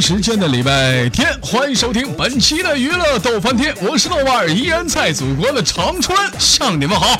[0.00, 7.18] 时间的礼拜天，欢迎收听本期的娱乐逗翻天，我是豆瓣儿，依然在祖国的长春向你们好。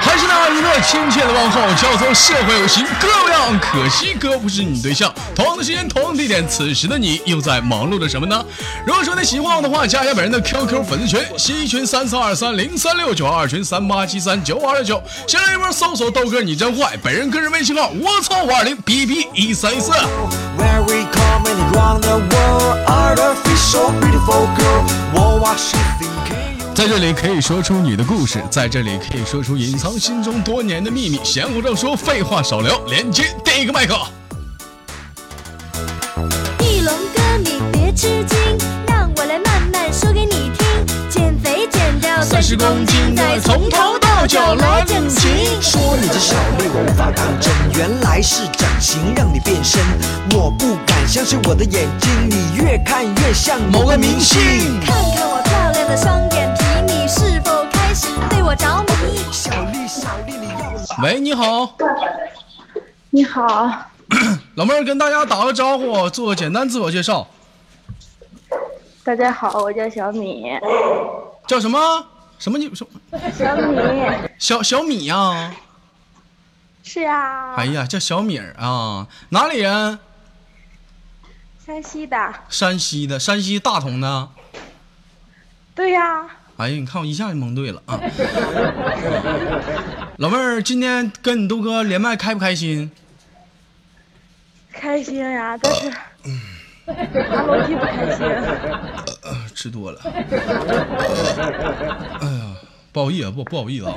[0.00, 5.12] 还是那一个亲切的问候，叫做社会有形哥有样，可惜哥不是你对象。
[5.34, 8.44] 同样的时间，同样的地点，此时的你又在忙碌着什么呢？
[8.86, 19.92] 如果说你喜欢我的话，加一下本人的 QQ 粉丝群，新一群三四二三零三六九，二群三八七三九五二六九，先来一波搜索豆哥你真坏，本人个人微信号我操五二零 B B 一三一四。
[26.74, 31.18] 在这里可以说出你的故事，在这里可以说出隐藏心中多年的秘密。
[31.24, 33.96] 闲话少说，废话少聊，连接第一个麦克。
[36.60, 38.38] 翼龙哥，你别吃惊，
[38.86, 40.66] 让我来慢慢说给你听。
[41.08, 45.60] 减肥减掉三十公斤，再从头到脚来整形。
[45.60, 49.82] 说你这小丽我无法当真，原来是整形让你变身。
[50.34, 54.80] 我不敢相信我的眼睛，你越看越像某个明星。
[54.80, 59.18] 看看我漂亮的双眼皮，你是否开始对我着迷？
[59.30, 61.02] 小丽，小丽，你要哪？
[61.02, 61.76] 喂，你好，
[63.10, 63.70] 你好，
[64.56, 67.26] 老妹儿，跟大家打个招呼，做个简单自我介绍，
[69.04, 70.44] 大家好，我叫小米，
[71.46, 71.78] 叫什么？
[72.44, 73.18] 什么你什么？
[73.32, 73.78] 小米。
[74.38, 75.54] 小小米呀、
[76.82, 79.98] 是啊，哎呀，叫小米儿啊，哪里人？
[81.64, 84.28] 山西的，山西的，山西大同的。
[85.74, 86.26] 对呀，
[86.58, 87.98] 哎呀，你看我一下就蒙对了啊！
[90.18, 92.92] 老妹儿，今天跟你豆哥连麦开不开心？
[94.70, 95.90] 开心呀，但是
[97.30, 98.26] 爬楼梯不开心，
[99.54, 100.00] 吃多了。
[102.20, 102.56] 哎呀，
[102.92, 103.94] 不好意思，不不好意思啊。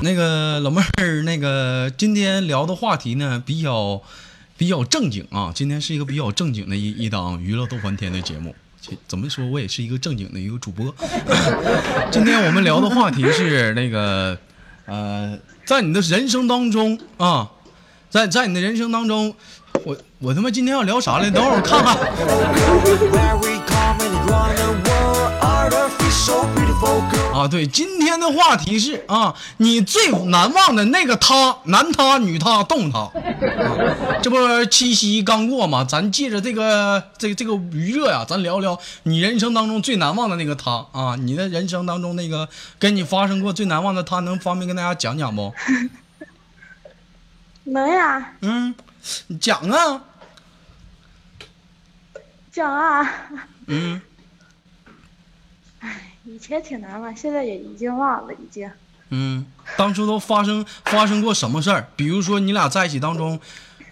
[0.00, 4.00] 那个老妹儿，那个今天聊的话题呢，比较
[4.56, 5.52] 比较正经啊。
[5.54, 8.54] 今天是一个比较正经的一一档娱乐逗翻天的节目。
[9.06, 10.94] 怎么说，我也是一个正经的一个主播。
[12.10, 14.38] 今天我们聊的话题是那个，
[14.86, 17.50] 呃，在你的人生当中啊，
[18.08, 19.34] 在在你的人生当中，
[19.84, 21.30] 我我他妈今天要聊啥来？
[21.30, 21.96] 等会儿我看看。
[27.34, 32.98] 啊，对，今天的话题是啊，你最难忘的那个他，男他、女他、动他。
[32.98, 33.12] 啊、
[34.20, 34.36] 这不
[34.66, 45.54] 七夕刚过嘛，咱借着这个这个这个余热呀，咱聊聊你人生当中最难忘的那个他啊，你的人生当中那个跟你发生过最难忘的他，能方便跟大家讲讲不？
[47.64, 48.74] 能呀，嗯，
[49.28, 50.02] 你讲啊，
[52.52, 53.28] 讲啊，
[53.66, 54.00] 嗯，
[55.80, 58.70] 哎以前挺难忘，现在也已经忘了，已经。
[59.10, 59.46] 嗯，
[59.76, 61.88] 当初都发生发生过什么事儿？
[61.96, 63.40] 比如说你俩在一起当中，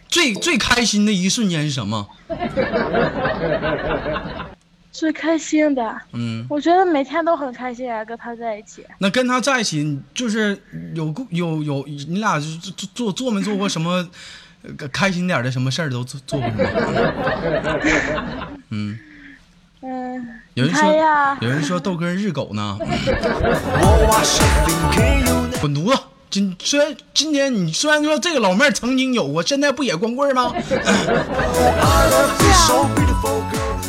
[0.09, 2.07] 最最开心的一瞬间是什么？
[4.93, 6.45] 最开心的，嗯。
[6.51, 8.85] 我觉得每天都很开心啊，跟他在一起。
[8.99, 10.61] 那跟他在一起，就是
[10.95, 14.09] 有过有有你俩就做做做没做过什么呃
[14.93, 18.49] 开心点的什么事儿都做做过什么？
[18.71, 18.99] 嗯，
[19.83, 22.79] 嗯，有人说有人说豆哥日狗呢，
[25.61, 25.99] 滚犊子！
[26.29, 30.53] 今虽然今天你虽然说这个老妹儿曾经有过，现在不也光棍吗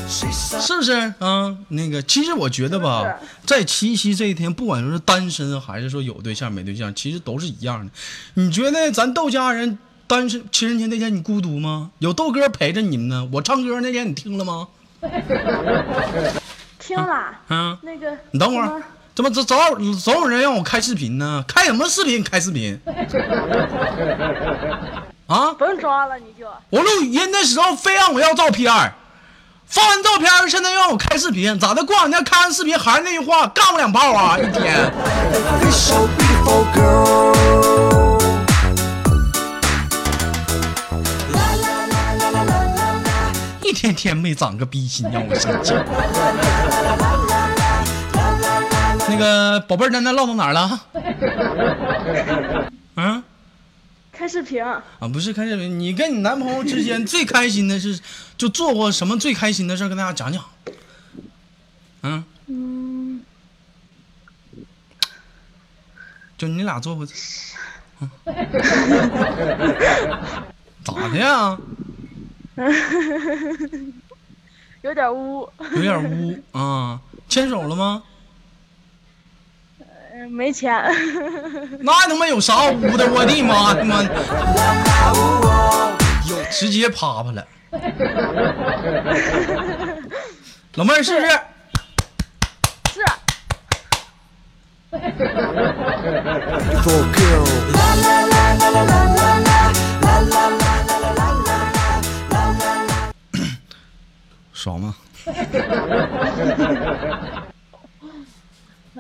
[0.07, 1.57] 是不是啊？
[1.69, 3.03] 那个，其实我觉得吧，
[3.45, 7.91] 在七夕这一天，不管说是单身还是说有对象没对象，其实都是一样的。
[8.35, 9.77] 你觉得咱豆家人
[10.07, 11.91] 单身情人节那天你孤独吗？
[11.99, 13.27] 有豆哥陪着你们呢。
[13.33, 14.67] 我唱歌那天你听了吗？
[16.79, 17.13] 听了，
[17.49, 18.81] 啊，那个你等会儿
[19.13, 21.43] 怎么总总有总有人让我开视频呢？
[21.47, 22.23] 开什么视频？
[22.23, 22.79] 开视频？
[25.27, 25.53] 啊！
[25.59, 28.93] 甭装了，你就我录语音的时候非让我要照片儿，
[29.67, 31.83] 发完照片儿现在又让我开视频，咋的？
[31.83, 34.37] 过两天开完视频还是那句话，干我两炮啊！
[34.39, 34.89] 一天。
[43.87, 45.73] 天天没长个逼心，让我生气。
[49.07, 50.81] 那个宝贝儿，咱咱唠到哪儿了？
[52.95, 53.23] 嗯，
[54.11, 57.97] 开开视频，啊，不是开视频，你跟你男朋友之间最开心的是，
[58.37, 60.43] 就做过什么最开心的事儿，跟大家讲讲。
[62.03, 63.21] 嗯，嗯，
[66.37, 67.07] 就你俩做过，
[68.01, 68.09] 嗯，
[70.83, 71.57] 咋的呀？
[74.81, 76.99] 有点污，有点污啊，
[77.29, 78.01] 牵手了吗？
[80.13, 80.73] 嗯，没钱，
[81.81, 83.07] 那他妈有啥污的？
[83.11, 84.01] 我的妈他妈！
[86.27, 87.47] 有直接啪啪了。
[90.75, 91.29] 老妹儿是不是？
[92.93, 93.05] 是
[104.67, 104.93] 爽吗？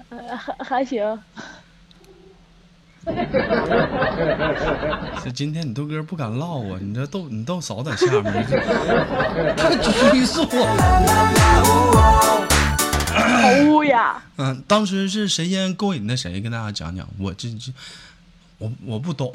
[0.09, 1.19] 还 还行，
[5.21, 8.57] 这今天你豆哥不敢唠啊，你这豆你豆嫂在下面，这
[9.57, 9.75] 太
[10.13, 10.47] 拘束了。
[13.11, 14.23] 好污呀！
[14.39, 16.39] 嗯，当时是谁先勾引的谁？
[16.39, 17.05] 跟大家讲讲。
[17.19, 17.73] 我这这，
[18.57, 19.33] 我我不懂。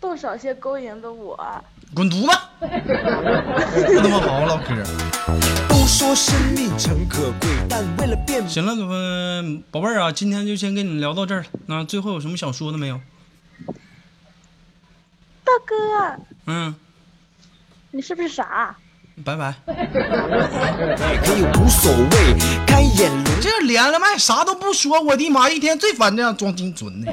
[0.00, 1.36] 豆少些勾引的我，
[1.94, 2.38] 滚犊子！
[2.60, 4.74] 不他妈好好唠嗑。
[5.68, 11.46] 都说生命诚可贵，但为了变行了，呃宝贝儿啊，今天就先跟你聊到这儿了。
[11.66, 13.00] 那最后有什么想说的没有？
[15.44, 16.74] 大哥，嗯，
[17.90, 18.76] 你是不是傻？
[19.24, 19.54] 拜拜。
[19.66, 22.36] 可以无所谓，
[22.66, 25.48] 开眼龙这连了麦啥都不说，我的妈！
[25.48, 27.12] 一天最烦这样装精准的。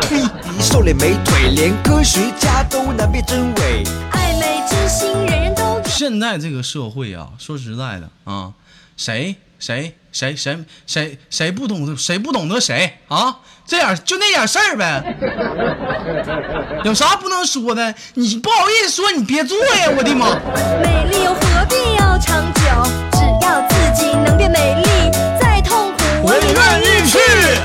[0.00, 3.84] 吹笛瘦脸美腿，连科学家都难辨真伪。
[4.12, 5.82] 暧昧之心，人人都有。
[5.84, 8.52] 现在这个社会啊，说实在的啊，
[8.96, 13.38] 谁谁谁谁谁谁不懂谁不懂得谁啊？
[13.66, 15.14] 这样就那点事儿呗，
[16.84, 17.94] 有啥不能说的？
[18.14, 19.90] 你不好意思说，你别做呀！
[19.94, 20.40] 我的妈！
[20.82, 22.62] 美丽又何必要长久？
[23.12, 27.18] 只要自己能变美丽，再痛苦我也愿意去。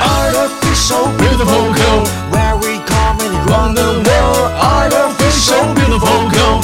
[0.04, 2.04] Artificial beautiful girl,
[2.34, 4.52] where we coming around the world.
[4.60, 6.60] Artificial beautiful girl,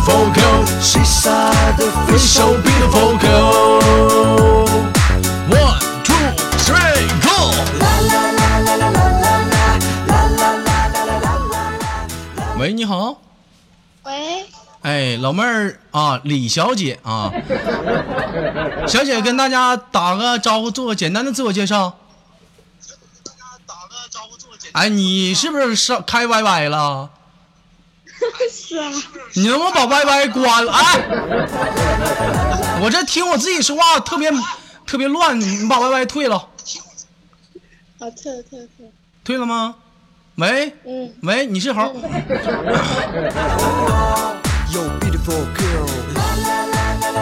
[0.00, 3.80] beautiful girl, she's artificial beautiful girl.
[5.50, 6.14] One two
[6.64, 7.52] three go！
[12.58, 13.20] 喂，你好。
[14.04, 14.46] 喂，
[14.82, 17.30] 哎，老妹儿啊，李小姐啊，
[18.86, 21.98] 小姐跟大家打个招呼，做个简单的自我介绍。
[24.72, 27.10] 哎，你是不是上开 YY 了？
[28.50, 28.90] 是啊，
[29.34, 30.72] 你能不能把 YY 关了？
[30.72, 30.98] 哎，
[32.82, 34.30] 我这听我自己说话特别
[34.86, 36.36] 特别乱，你把 YY 退了，
[37.98, 38.92] 啊，退了退了退了，
[39.24, 39.74] 退了吗？
[40.36, 41.94] 喂嗯，喂，你是猴.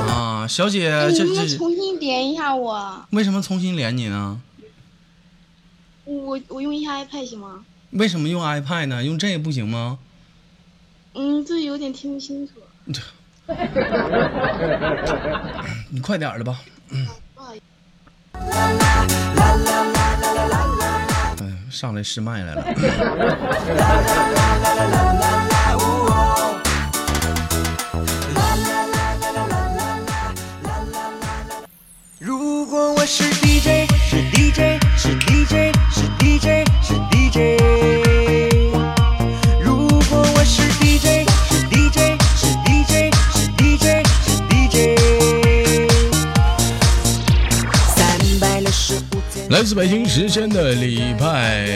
[0.08, 3.06] 啊，小姐，这这重新连一下我？
[3.10, 4.40] 为什么重新连你呢？
[6.04, 7.64] 我我用一下 iPad 行吗？
[7.90, 9.02] 为什么用 iPad 呢？
[9.02, 9.98] 用这个不行吗？
[11.20, 12.52] 嗯，这有点听不清楚。
[15.90, 16.60] 你快点儿的吧。
[17.34, 17.64] 不好意思，
[21.42, 22.64] 哎，上来试麦来了。
[49.68, 51.66] 自北京时间的礼拜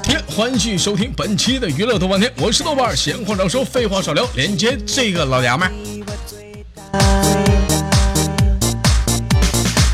[0.00, 5.72] 天，欢迎收听本期的娱乐豆瓣天，我是豆瓣，闲话少说，废话少聊，连接这个老娘们儿。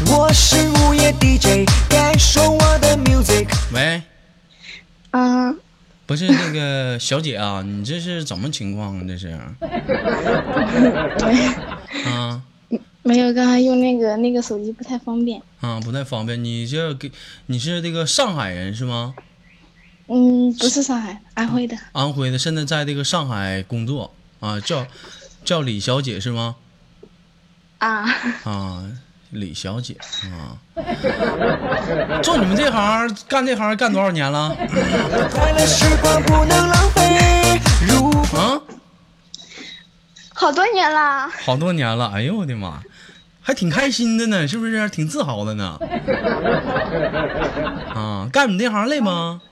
[0.09, 3.47] 我是午夜 DJ，感受我的 music。
[3.73, 4.03] 喂，
[5.13, 5.59] 嗯，
[6.05, 9.03] 不是那个小姐啊，你这是怎么情况啊？
[9.09, 9.29] 这是
[12.05, 12.43] 啊
[13.03, 15.41] 没有，刚才用那个那个手机不太方便。
[15.61, 16.43] 啊，不太方便。
[16.43, 17.11] 你这给
[17.47, 19.15] 你是这个上海人是吗？
[20.07, 21.77] 嗯，不是上海，安徽的。
[21.93, 24.87] 安徽的，现在在这个上海工作啊，叫
[25.45, 26.57] 叫李小姐是吗？
[27.79, 28.05] 啊，
[28.45, 28.85] 啊，
[29.31, 30.59] 李小姐啊，
[32.23, 34.55] 做你们这行干这行干多少年了？
[35.33, 37.61] 快乐时光不能浪费。
[37.89, 38.61] 如啊，
[40.41, 41.29] 好多年了。
[41.45, 42.11] 好多年了。
[42.15, 42.81] 哎呦我的妈！
[43.43, 44.89] 还挺开心的呢，是不是？
[44.89, 45.79] 挺自豪的呢。
[47.95, 49.43] 啊，干你这行累吗？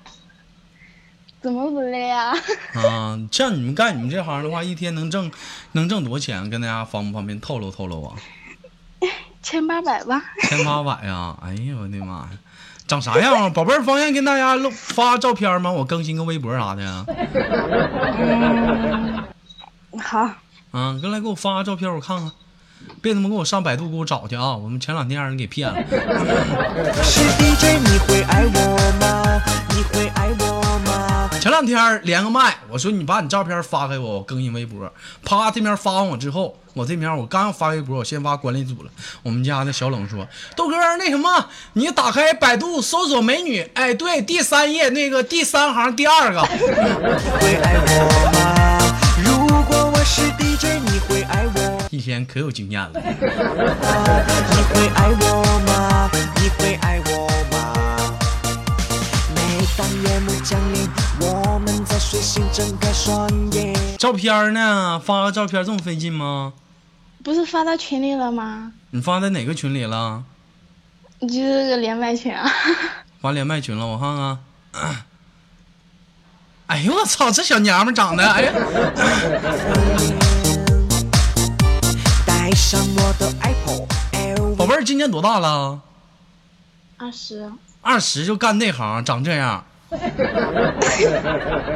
[1.42, 2.32] 怎么不累啊？
[2.74, 5.30] 啊，像你们干你们这行的话，一天能挣
[5.72, 6.48] 能挣多少钱？
[6.48, 8.16] 跟大家方不方便透露透露啊？
[9.42, 10.22] 千八百吧。
[10.48, 11.36] 千八百呀！
[11.42, 12.30] 哎呀，我的妈呀！
[12.86, 13.50] 长啥样啊？
[13.50, 15.70] 宝贝儿，方便跟大家露发照片吗？
[15.70, 16.82] 我更新个微博啥的
[18.18, 19.24] 嗯。
[20.00, 20.30] 好，
[20.78, 22.30] 啊，过来给我发个照片，我看看。
[23.02, 24.56] 别他妈给我上百度给我找去啊！
[24.56, 25.74] 我们前两天让人给骗了。
[27.02, 29.42] 是 DJ，你会爱我吗？
[29.70, 31.28] 你会爱我吗？
[31.40, 34.90] 前两天连个麦，我说你把你照片发给我，我更新微博。
[35.24, 38.90] 啪，这边发完我之后，我这边我刚要发微博，我先发管理组了。
[39.24, 46.48] 我们家那小冷说：“豆哥，那什么，你打开百度搜索美女，哎，对，第三页那个第三行第二个。
[51.98, 52.90] 我一天可有经验了。
[52.94, 56.08] 你会爱我吗？
[56.36, 58.16] 你会爱我吗？
[59.34, 60.88] 每当夜幕降临，
[61.20, 63.74] 我们在睡醒睁开双眼。
[63.98, 65.02] 照片呢？
[65.04, 66.52] 发个照片这么费劲吗？
[67.24, 68.70] 不是发到群里了吗？
[68.90, 70.22] 你发在哪个群里了？
[71.22, 72.48] 就是个连麦群啊。
[73.20, 74.38] 发连麦群了，我看看。
[76.68, 78.52] 哎呦我操，这小娘们长得，哎呀，
[82.48, 83.84] 带上我的 Apple
[84.56, 85.82] 宝贝儿今年多大了？
[86.96, 87.52] 二十，
[87.82, 89.62] 二十就干这行，长这样，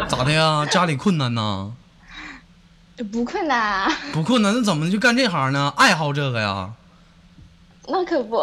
[0.08, 0.64] 咋的呀？
[0.64, 1.72] 家里困难呐？
[3.12, 5.74] 不困难啊，不困难，那怎么就干这行呢？
[5.76, 6.72] 爱好这个呀？
[7.86, 8.42] 那可不。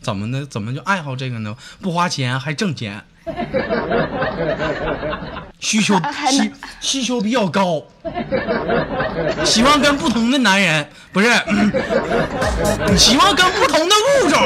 [0.00, 0.46] 怎么的？
[0.46, 1.54] 怎么就爱好这个呢？
[1.82, 3.04] 不花钱还挣钱，
[5.60, 5.94] 需求
[6.30, 7.80] 需需求比较高，
[9.44, 11.70] 喜欢跟不同的男人，不是，嗯
[12.98, 14.38] 喜欢跟不同的物种，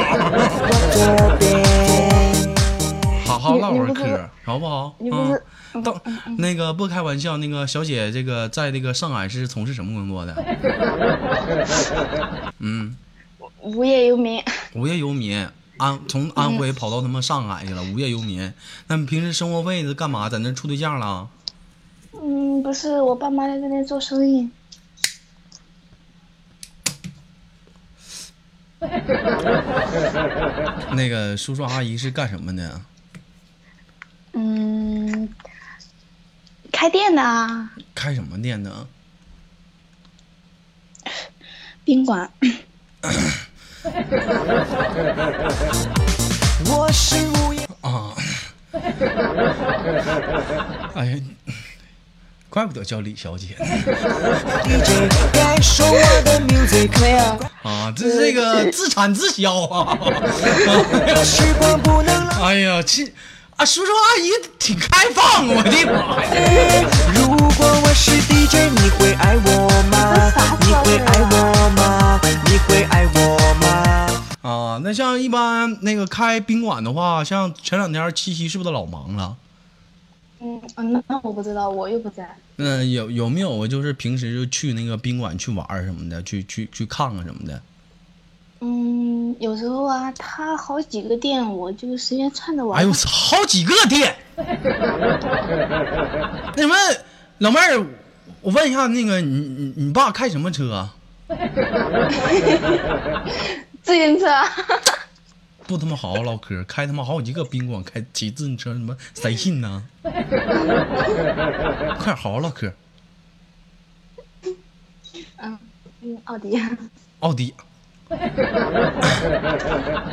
[3.25, 4.95] 好好唠会儿嗑，好不好？
[4.99, 5.41] 你不是
[5.73, 5.99] 嗯，到
[6.37, 10.35] 那个不开玩笑，那个小姐，这个在那个上海是从事什么工作的？
[12.59, 12.95] 嗯，
[13.61, 14.41] 无业游民，
[14.73, 15.45] 无业游民，
[15.77, 18.51] 安从安徽跑到他妈上海去了，无业游民。
[18.87, 20.29] 那你平时生活费是干嘛？
[20.29, 21.29] 在那处对象了？
[22.13, 24.49] 嗯，不是，我爸妈在那边做生意。
[30.95, 32.81] 那个叔叔阿姨是干什么的？
[34.33, 35.29] 嗯，
[36.71, 38.87] 开店的啊，开什么店的？
[41.83, 42.31] 宾馆。
[46.69, 48.11] 我是无业啊，
[50.95, 51.17] 哎呀，
[52.49, 53.55] 怪不得叫李小姐
[54.63, 59.97] DJ，感受我的有，啊，这是这个自产自销啊！
[62.41, 63.05] 哎呀，这
[63.55, 66.29] 啊，叔叔阿姨挺开放，我的妈呀！
[67.15, 70.31] 如果我是 DJ，你会爱我吗？
[70.61, 72.19] 你会爱我吗？
[74.83, 79.35] 那像一般那个开宾馆的话，像前两天七夕是不是都老忙了？
[80.39, 82.29] 嗯，啊那那我不知道，我又不在。
[82.57, 87.61] 嗯，有有没有就是平时就去那个宾馆去玩什么的，去去去看看什么的？
[88.61, 92.79] 嗯，有时候啊，他好几个店，我就随便串着玩。
[92.79, 94.15] 哎呦，好几个店。
[96.55, 96.75] 那什么，
[97.39, 97.85] 老妹儿，
[98.41, 100.95] 我问一下，那个你你你爸开什么车啊？
[103.87, 104.25] 自行车。
[105.65, 109.81] 不他妈好好唠嗑，开他妈好几个宾馆，开骑自行车，什么谁信呢？
[110.03, 110.11] 快
[112.03, 112.73] 点好好唠嗑。
[115.37, 115.57] 嗯，
[116.01, 116.61] 嗯，奥迪。
[117.19, 117.53] 奥迪，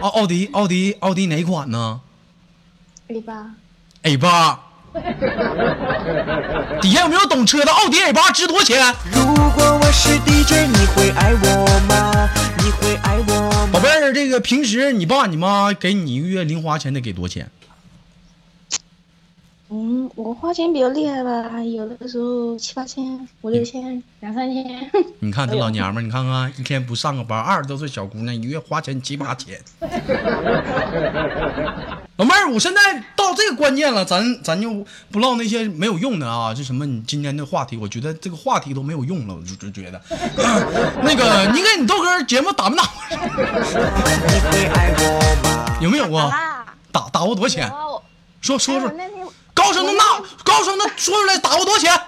[0.00, 2.00] 奥奥迪奥迪奥迪哪款呢
[3.08, 3.50] A 八。
[4.02, 4.60] ？A 八。
[6.80, 7.72] 底下有没有懂车的？
[7.72, 8.94] 奥迪 A 八值多少钱？
[9.12, 12.30] 如果我是 DJ，你会爱我吗？
[12.64, 13.68] 你会爱我？
[13.70, 17.50] 宝贝儿，这个平时你爸你妈给你一个月零花钱得给多少钱？
[19.76, 24.88] 嗯，我花钱比较厉害吧，有的时候七八千、五六千、两三千。
[25.18, 29.60] 你看这老娘们儿，你看看一天不上个班，二十多岁小姑娘，一月花钱七八千。
[32.18, 40.00] 老妹儿，我现在到这个关键了，咱咱就不唠那些没有用的啊，就什么你今天的话题，我觉得这个话题都没有用了，我就就觉得，
[41.02, 42.84] 那个你给你豆哥节目打没打？
[43.10, 43.26] 你
[44.38, 45.02] 会爱我
[45.42, 45.66] 吗？
[45.82, 46.30] 有没有啊？
[46.32, 47.68] 啊，打打过多少钱？
[48.40, 48.92] 说说说
[49.54, 50.02] 高声的呐，
[50.44, 51.98] 高声的说出来，打过多少钱？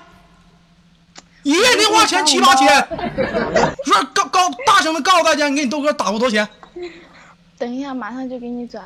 [1.45, 2.67] 一个月零花钱七八千。
[3.85, 6.49] 说高高大声的告诉大家，你给你豆哥打过多少钱？
[7.57, 8.85] 等一下，马上就给你转。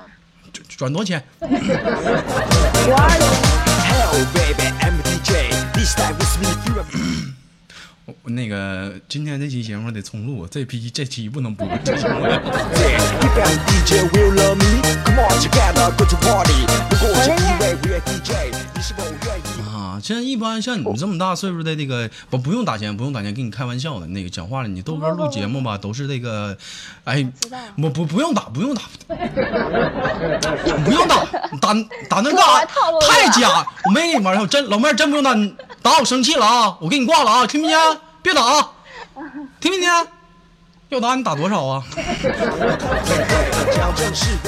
[0.52, 1.24] 转转多少钱？
[8.24, 12.26] 那个今天这期节目得重录，这批这期不能播，这期我
[12.76, 12.98] Yeah,
[17.70, 18.19] if
[20.00, 24.06] 啊，现在一般像你这么大岁数的这个，不不用打钱，不用打钱，跟你开玩笑的。
[24.08, 26.56] 那个讲话了，你豆哥录节目吧， 都是这个，
[27.04, 27.26] 哎，
[27.82, 28.82] 我不不用打，不用打，
[30.84, 31.24] 不用打，
[31.60, 31.74] 打
[32.08, 32.66] 打那干啥？
[33.00, 33.66] 太假！
[33.84, 36.76] 我没跟你玩笑，真老妹儿真不用打，你打我生气了啊！
[36.80, 37.76] 我给你挂了啊，听没听？
[38.22, 38.70] 别打啊，
[39.60, 39.88] 听没听？
[40.88, 41.84] 要打你打多少啊？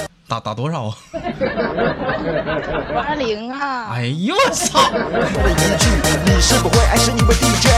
[0.32, 0.96] 打打多少啊？
[1.12, 3.90] 五二零啊！
[3.92, 4.90] 哎呦我操！
[4.90, 4.98] 的
[5.50, 5.90] 一句
[6.24, 7.68] 你是否会爱上一位 DJ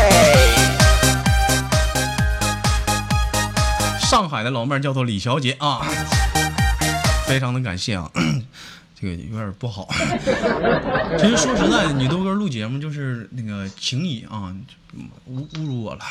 [3.99, 5.81] 上海的老妹儿叫做李小姐啊，
[7.27, 8.09] 非常的感谢啊，
[8.95, 9.89] 这个有点不好。
[11.19, 14.55] 其实说实在的，你豆哥录节目就是那个情谊啊，
[15.29, 16.05] 侮侮辱我了。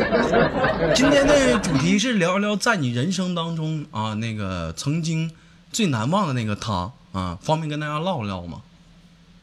[0.94, 5.30] 今天的主题是聊一聊在你人生当中啊，那个曾经
[5.76, 8.62] 最难忘的那个他啊，方便跟大家唠唠吗？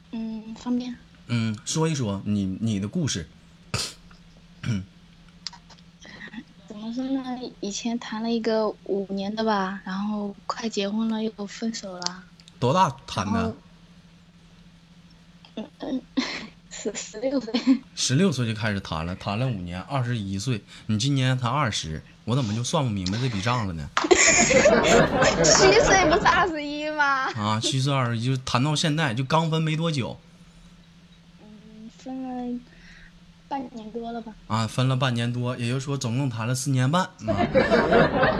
[0.09, 0.95] 嗯，方便。
[1.27, 3.29] 嗯，说一说你你的故事。
[6.67, 7.21] 怎么说呢？
[7.59, 12.23] 以前谈了一个五年的吧，然后快结婚了又分手了，
[12.59, 13.55] 多大谈的？
[15.53, 16.01] 嗯
[16.71, 17.53] 十十六岁。
[17.93, 23.89] 十六岁就开始谈了，谈了五年，二十一岁，你今年才二十，我怎么就算不明白这笔账了呢？
[25.43, 27.25] 七岁不是二十一吗？
[27.33, 30.17] 啊，虚岁二十一，就谈到现在，就刚分没多久
[31.41, 32.59] 嗯，分了
[33.53, 34.33] 半年多了吧？
[34.47, 37.37] 啊，分了半年多，也就是说总共谈了四年半啊。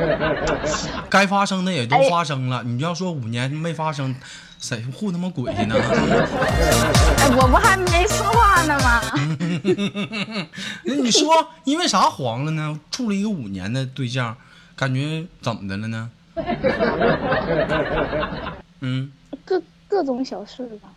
[1.07, 4.15] 该发生的也都发生了，你要说五年没发生，
[4.59, 5.75] 谁护他妈鬼去呢？
[5.77, 9.01] 哎，我不还没说话呢吗？
[10.83, 12.79] 那你说因为啥黄了呢？
[12.89, 14.35] 处了一个五年的对象，
[14.75, 16.09] 感觉怎么的了呢？
[18.79, 19.11] 嗯。
[19.45, 20.89] 各各种小事吧。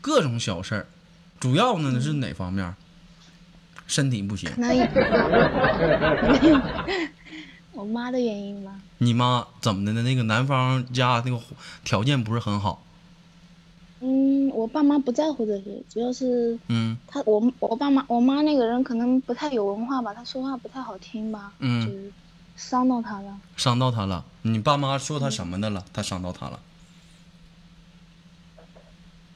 [0.00, 0.86] 各种小事儿，
[1.38, 2.74] 主要呢是哪方面？
[3.90, 4.48] 身体不行，
[7.72, 8.70] 我妈的原因吧。
[8.98, 10.02] 你妈怎么的呢？
[10.02, 11.40] 那个男方家那个
[11.82, 12.80] 条件不是很好，
[14.00, 22.12] 嗯，我爸妈不在乎这些，主要是嗯他我我爸妈我妈那个人可能不太有文化吧，她说话不太好听吧，嗯就是
[22.56, 23.36] 伤到他了。
[23.56, 24.24] 伤到他了。
[24.42, 25.84] 你爸妈说他什么的了？
[25.92, 26.60] 他伤到他了。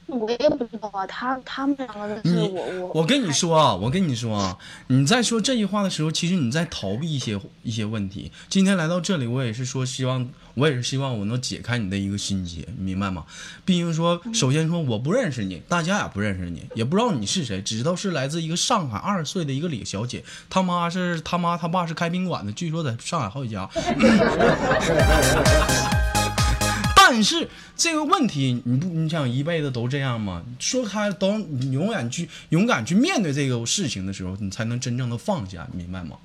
[0.07, 8.31] 我也不知道啊，他他们两个的事你我我我跟你说啊，我跟你说啊，你在说这句话的时候，其实你在逃避一些一些问题。
[8.47, 13.25] 今天来到这里，我也是说希望，我也是希望我能解开你的一个心结，你明白吗？
[13.65, 23.67] 毕竟说，首先说我不认识你，大家也不认识你，也不知道你是谁，只知道是来自一个上海二十岁的一个李小姐，他妈是他妈他爸是开宾馆的，据说在上海好几家。
[27.15, 27.47] 但是
[27.77, 30.43] 这个问题，你不，你想一辈子都这样吗？
[30.59, 36.17] 说开，都你永远去勇敢去面对这个事情的时候，你才能真正的放下，你明白吗？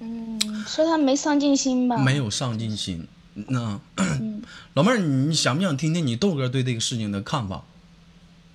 [0.00, 1.96] 嗯，说他没上进心吧？
[1.96, 3.06] 没有上进心。
[3.34, 7.62] 那嗯老妹儿，你你想不想听听你豆哥对这个事情的看法？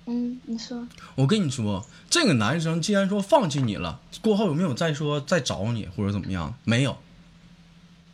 [0.04, 6.54] 嗯，你说我跟你说，这个男生既然说放弃你了，过后有没有再说再找你或者怎么样？
[6.64, 6.98] 没有，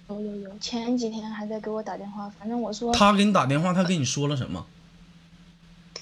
[0.09, 4.64] 有有有，前几天还在给我打电话，反正我说他给你打电话，他跟你说了什么？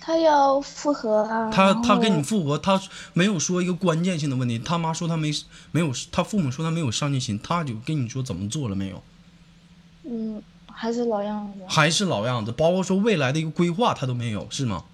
[0.07, 2.79] 他要复合啊，他他跟你复合，他
[3.15, 4.59] 没有说一个关键性的问题。
[4.59, 5.31] 他妈说他没
[5.71, 9.03] 没有，他父母说他没有上进心，他就跟你说怎么做了没有？
[10.03, 14.85] 嗯，还是老样子，还是老样子，包括说未来的一个规划他都没有，是吗？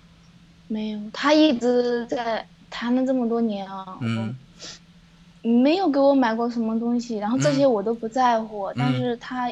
[0.69, 4.33] 没有，他一直在谈了这么多年啊，嗯，我
[5.43, 9.51] 没有给我买过什么东西，然后这些嗯我都不在乎，但是他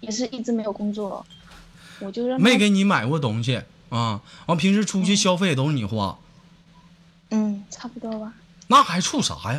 [0.00, 1.24] 也是一直没有工作，
[2.00, 6.16] 我就让没给你买过东西啊，完平时出去消费都是你花，
[7.30, 8.32] 嗯，差不多吧。
[8.66, 9.58] 那还处啥呀？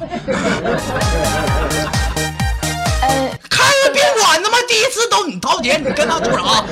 [3.02, 6.66] 哎， 开个宾馆他妈第一次都你掏钱，你跟他处啥？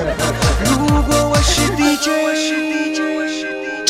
[0.65, 2.92] 如果我是 DJ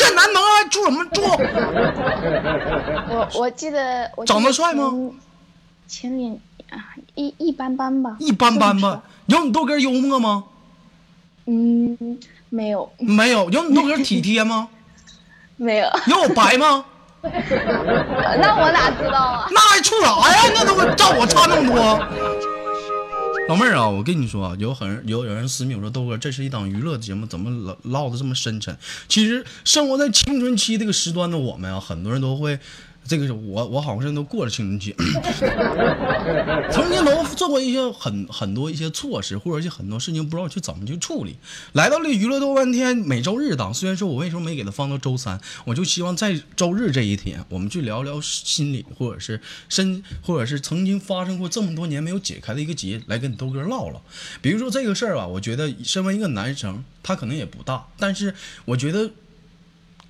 [0.04, 1.22] 这男朋友还住什么住？
[3.14, 4.90] 我我记得我长得帅吗
[5.88, 6.10] 前？
[6.10, 6.32] 前脸
[6.70, 6.76] 啊，
[7.14, 8.16] 一一般般吧。
[8.18, 9.02] 一般般吧。
[9.26, 10.44] 有你豆哥幽默吗？
[11.46, 12.18] 嗯，
[12.50, 13.48] 没有没有。
[13.50, 14.68] 有你豆哥体贴吗？
[15.56, 16.84] 没有，有我白吗？
[17.24, 19.48] 那我哪知道啊？
[19.50, 20.52] 那还处啥呀？
[20.54, 21.98] 那都照我差那么多。
[23.46, 28.74] 老妹儿啊，我跟你说啊，有很有有人私密我说豆哥，这是一档娱乐节目，怎么唠唠的这么深沉？
[29.06, 32.58] 其实生活在青春期这个时段的我们啊，很多人都会。
[33.06, 34.94] 这个是我，我好像都过了青春期，
[36.72, 41.36] 曾经都做过一些很很多一些措施，或者是很多事情不知道去怎么去处理。
[41.72, 54.00] 来到了娱乐多半天每周日档，虽然说我为什么没给他放到周三，我就希望在周日这一天，我们去聊聊心理，或者是身，或者是曾经发生过这么多年没有解开的一个结，来跟你豆哥唠唠。
[54.40, 59.10] 比如说这个事儿吧，我觉得身为一个男生，他可能也不大，但是我觉得。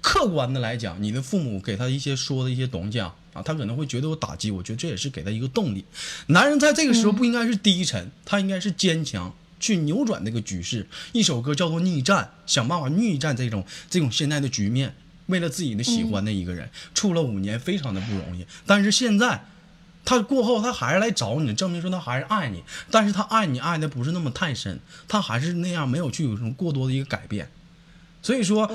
[0.04, 4.50] 客观的来讲，你的父母给他一些说的一些东西啊，啊，他可能会觉得有打击。
[4.50, 5.82] 我觉得这也是给他一个动力。
[6.26, 10.86] 男人在这个时候不应该是低沉，他应该是坚强，去扭转这个局势。
[11.12, 14.94] 一首歌叫做《逆战》，想办法逆战这种这种现在的局面。
[15.28, 18.44] 为了自己的喜欢的一个人，处了五年，非常的不容易。
[18.66, 19.46] 但是现在，
[20.04, 22.62] 他过后他还是来找你，证明说他还是爱你。
[22.90, 27.48] 但是他爱你爱的不是那么太深，他还是那样，没有去有什么过多的一个改变。
[28.24, 28.66] 所以说，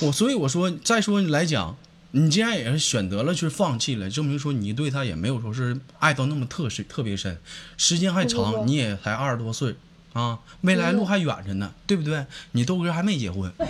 [0.00, 1.76] 我所以我说，再说来讲，
[2.12, 7.38] 你既然也是选择了去放弃了，证明说你对他也没有说是爱到那么特深特别深，
[7.76, 9.76] 时间还长，你也才二十多岁
[10.14, 12.24] 啊，未来路还远着呢，对不对？
[12.52, 13.52] 你豆哥还没结婚。
[13.58, 13.66] 不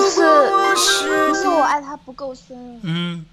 [0.00, 0.20] 是，
[1.28, 3.24] 不是我爱他不够深，嗯，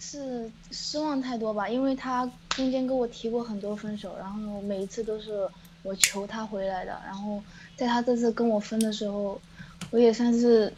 [0.00, 1.68] 是失望太多吧？
[1.68, 5.48] 因为他中间跟我提过很多分手，然后每一次都是
[5.82, 7.42] 我求他回来的，然后。
[7.74, 9.40] 在他这次跟我分的时候，
[9.90, 10.72] 我也算是，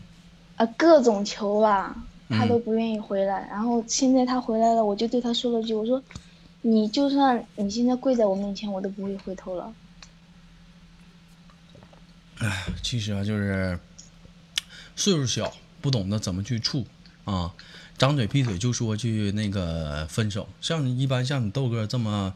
[0.57, 1.95] 呃，各种求吧，
[2.31, 3.47] 他都不愿意回来。
[3.51, 6.03] 然后现在他回来了，我就对他说了句：“我说，
[6.62, 9.75] 你就算你现在跪在我面前，我都不会回头了。”
[12.38, 13.79] 哎，其实啊，就是
[14.97, 16.87] 岁数小，不懂得怎么去处
[17.25, 17.53] 啊，
[17.99, 20.49] 张嘴闭嘴就说去那个分手。
[20.62, 22.35] 像一般像你豆哥这么。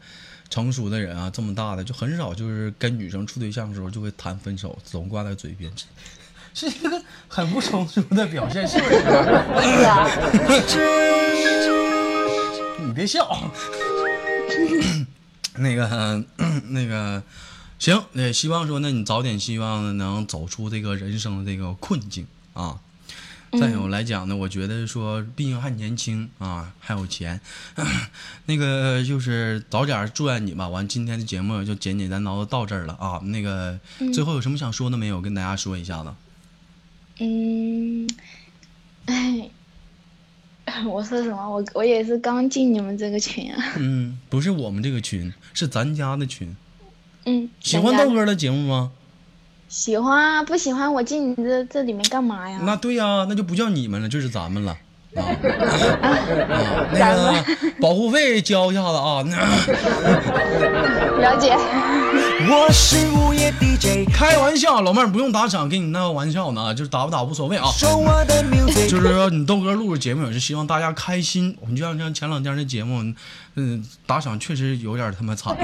[0.49, 5.71] 成熟的人啊，这么大的就很少，就是跟女生处对象的时候就会谈分手，总挂在嘴边，
[6.53, 8.95] 是一个很不成熟的表现， 是不是？
[12.85, 13.51] 你别笑。
[15.55, 16.23] 那个，
[16.69, 17.21] 那个，
[17.77, 22.79] 行，也希望说，那你早点希望能走出这个人生的这个困境啊。
[23.57, 27.39] 再有来讲呢，我觉得说，毕竟还年轻啊，还有钱，
[28.45, 30.69] 那个就是早点祝愿你吧。
[30.69, 33.19] 完，今天的节目就简简单单的到这儿了啊。
[33.23, 33.79] 那个
[34.13, 35.19] 最后有什么想说的没有？
[35.19, 36.13] 跟大家说一下子。
[37.19, 38.07] 嗯，
[39.05, 39.49] 哎，
[40.85, 41.49] 我说什么？
[41.49, 43.73] 我我也是刚进你们这个群啊。
[43.77, 46.55] 嗯，不是我们这个群，是咱家的群。
[47.25, 47.49] 嗯。
[47.59, 48.91] 喜欢豆哥的节目吗？
[49.69, 52.59] 喜欢啊，不喜欢我进你这这里面干嘛呀？
[52.63, 54.75] 那对呀，那就不叫你们了，就是咱们了
[55.15, 55.21] 啊
[56.01, 56.17] 啊！
[56.93, 57.45] 那个
[57.79, 59.23] 保护费交一下子啊。
[61.19, 61.55] 了解。
[62.51, 67.65] 我是午夜 DJ，开玩笑，老妹儿不用打赏，给你那个玩笑呢，就是打不打无所谓啊。
[68.87, 71.55] 就是说你豆哥录的节目也是希望大家开心。
[71.61, 73.03] 我们就像像前两天的节目，
[73.55, 75.55] 嗯，打赏确实有点他妈惨。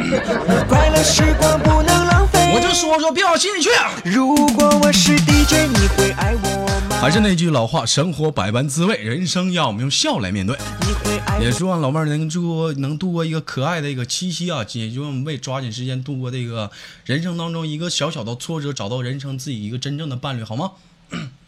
[0.69, 2.34] 快乐时光不能浪费。
[2.55, 3.69] 我就说说，别往心里去。
[4.05, 6.95] 如果我是 DJ，你会爱我吗？
[7.01, 10.57] 还是那句老话，生活百般滋味，人生要我们用笑来面对。
[10.87, 16.71] 你会爱也希望老妹儿能度能度过一个可爱的一个七夕啊，也希望我们为抓紧时间度过这个
[17.03, 20.71] 人生当中一个小小的挫折，找到人生自己一个真正的伴侣，好吗？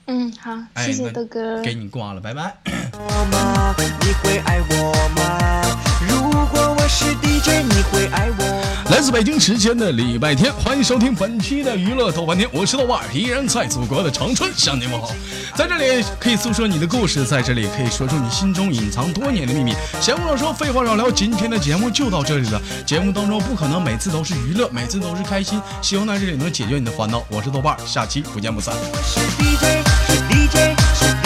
[0.07, 0.51] 嗯，好，
[0.83, 1.61] 谢谢豆哥。
[1.61, 2.57] 给你挂了，拜拜。
[2.65, 5.79] 你会爱我吗？
[6.09, 8.56] 如果我是 DJ，你会爱我吗？
[8.89, 15.11] 来自北京时间的礼拜天，欢迎收听本期的娱乐豆瓣天，我是豆瓣儿，依然在祖国的长春向你问好。
[15.55, 19.73] 在这里可以诉说你的故事，在这里可以说出你心中隐藏多年的秘密。
[19.99, 22.61] 闲话少说，废话少聊，今天的节目就到这里了。
[22.85, 27.21] 节目当中不可能每次都是娱乐，每次都是开心，希望在这里能解决你的烦恼。
[27.29, 28.73] 我是豆瓣儿，下期不见不散。
[28.93, 31.05] 我是 DJ，是